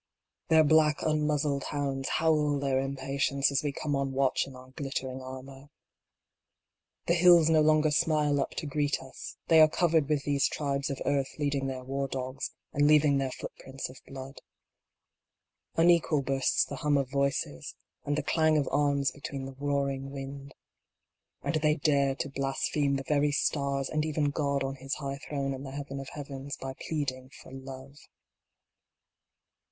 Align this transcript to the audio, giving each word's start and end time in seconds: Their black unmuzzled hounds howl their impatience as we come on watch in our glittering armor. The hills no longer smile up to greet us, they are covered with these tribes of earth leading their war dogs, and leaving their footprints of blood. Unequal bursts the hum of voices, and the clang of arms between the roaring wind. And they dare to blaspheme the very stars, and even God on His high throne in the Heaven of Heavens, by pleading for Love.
Their 0.47 0.63
black 0.63 1.01
unmuzzled 1.03 1.65
hounds 1.65 2.09
howl 2.09 2.57
their 2.57 2.79
impatience 2.79 3.51
as 3.51 3.61
we 3.61 3.71
come 3.71 3.95
on 3.95 4.13
watch 4.13 4.47
in 4.47 4.55
our 4.55 4.71
glittering 4.71 5.21
armor. 5.21 5.69
The 7.05 7.13
hills 7.13 7.51
no 7.51 7.61
longer 7.61 7.91
smile 7.91 8.41
up 8.41 8.55
to 8.55 8.65
greet 8.65 8.99
us, 8.99 9.37
they 9.47 9.61
are 9.61 9.69
covered 9.69 10.09
with 10.09 10.23
these 10.23 10.47
tribes 10.47 10.89
of 10.89 10.99
earth 11.05 11.37
leading 11.37 11.67
their 11.67 11.83
war 11.83 12.07
dogs, 12.07 12.49
and 12.73 12.87
leaving 12.87 13.19
their 13.19 13.29
footprints 13.29 13.89
of 13.89 13.99
blood. 14.07 14.41
Unequal 15.75 16.23
bursts 16.23 16.65
the 16.65 16.77
hum 16.77 16.97
of 16.97 17.11
voices, 17.11 17.75
and 18.03 18.17
the 18.17 18.23
clang 18.23 18.57
of 18.57 18.67
arms 18.71 19.11
between 19.11 19.45
the 19.45 19.53
roaring 19.59 20.09
wind. 20.09 20.55
And 21.43 21.53
they 21.61 21.75
dare 21.75 22.15
to 22.15 22.29
blaspheme 22.31 22.95
the 22.95 23.05
very 23.07 23.31
stars, 23.31 23.87
and 23.87 24.03
even 24.03 24.31
God 24.31 24.63
on 24.63 24.77
His 24.77 24.95
high 24.95 25.19
throne 25.19 25.53
in 25.53 25.61
the 25.61 25.69
Heaven 25.73 25.99
of 25.99 26.09
Heavens, 26.09 26.57
by 26.57 26.73
pleading 26.89 27.29
for 27.43 27.51
Love. 27.51 27.97